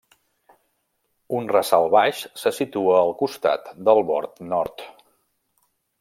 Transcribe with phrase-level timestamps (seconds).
[1.39, 4.83] Un ressalt baix se situa al costat del bord nord.